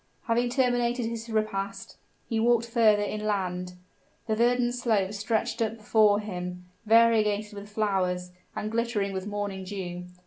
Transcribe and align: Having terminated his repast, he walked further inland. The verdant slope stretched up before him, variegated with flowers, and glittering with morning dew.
Having 0.23 0.49
terminated 0.49 1.05
his 1.05 1.29
repast, 1.29 1.97
he 2.27 2.39
walked 2.39 2.65
further 2.65 3.03
inland. 3.03 3.73
The 4.25 4.35
verdant 4.35 4.73
slope 4.73 5.13
stretched 5.13 5.61
up 5.61 5.77
before 5.77 6.19
him, 6.19 6.65
variegated 6.87 7.53
with 7.53 7.69
flowers, 7.69 8.31
and 8.55 8.71
glittering 8.71 9.13
with 9.13 9.27
morning 9.27 9.63
dew. 9.63 10.05